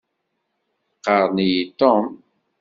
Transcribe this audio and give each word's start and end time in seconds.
Qqaṛen-iyi 0.97 1.63
Tom. 1.79 2.03